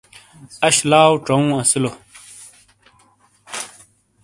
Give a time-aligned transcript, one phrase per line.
[0.67, 1.91] اش لاؤ ژوں اسیلو۔